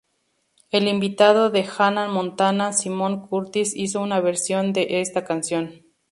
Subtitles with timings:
[0.71, 5.83] El invitado de Hannah Montana, Simon Curtis, hizo una versión de esta canción.